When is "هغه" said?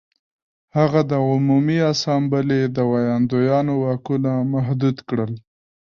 0.77-1.01